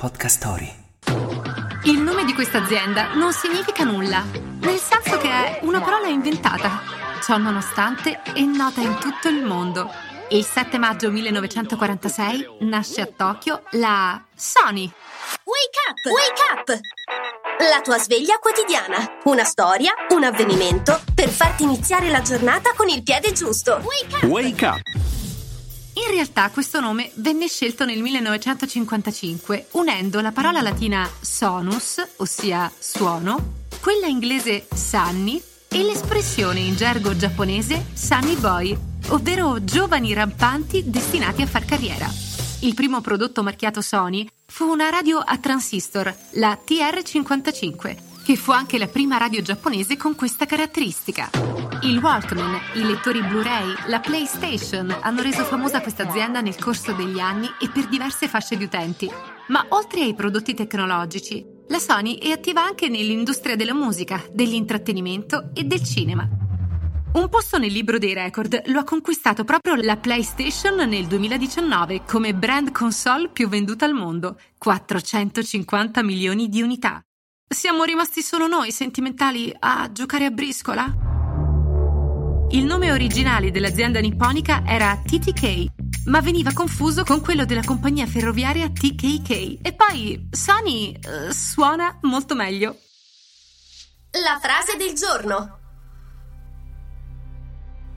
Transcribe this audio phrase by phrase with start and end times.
[0.00, 0.72] Podcast Story.
[1.82, 6.80] Il nome di questa azienda non significa nulla, nel senso che è una parola inventata.
[7.22, 9.90] Ciò nonostante è nota in tutto il mondo.
[10.30, 14.90] Il 7 maggio 1946 nasce a Tokyo la Sony.
[15.44, 15.98] Wake up!
[16.10, 16.80] Wake up!
[17.68, 19.18] La tua sveglia quotidiana.
[19.24, 23.82] Una storia, un avvenimento per farti iniziare la giornata con il piede giusto.
[23.84, 24.30] Wake up!
[24.30, 24.99] Wake up!
[26.10, 33.52] In realtà questo nome venne scelto nel 1955 unendo la parola latina sonus, ossia suono,
[33.80, 38.76] quella inglese sunny e l'espressione in gergo giapponese sunny boy,
[39.10, 42.39] ovvero giovani rampanti destinati a far carriera.
[42.62, 48.76] Il primo prodotto marchiato Sony fu una radio a transistor, la TR55, che fu anche
[48.76, 51.30] la prima radio giapponese con questa caratteristica.
[51.84, 57.18] Il Walkman, i lettori Blu-ray, la PlayStation hanno reso famosa questa azienda nel corso degli
[57.18, 59.10] anni e per diverse fasce di utenti.
[59.48, 65.64] Ma oltre ai prodotti tecnologici, la Sony è attiva anche nell'industria della musica, dell'intrattenimento e
[65.64, 66.39] del cinema.
[67.12, 72.32] Un posto nel libro dei record lo ha conquistato proprio la PlayStation nel 2019 come
[72.34, 77.02] brand console più venduta al mondo, 450 milioni di unità.
[77.52, 80.84] Siamo rimasti solo noi sentimentali a giocare a briscola?
[82.50, 88.70] Il nome originale dell'azienda nipponica era TTK, ma veniva confuso con quello della compagnia ferroviaria
[88.70, 89.58] TKK.
[89.62, 92.76] E poi Sony eh, suona molto meglio.
[94.12, 95.59] La frase del giorno.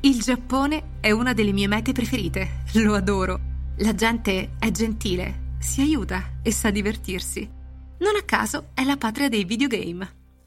[0.06, 2.64] Il Giappone è una delle mie mete preferite.
[2.74, 3.40] Lo adoro.
[3.78, 7.50] La gente è gentile, si aiuta e sa divertirsi.
[8.00, 10.06] Non a caso è la patria dei videogame.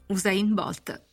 [0.09, 1.06] Usain Bolt.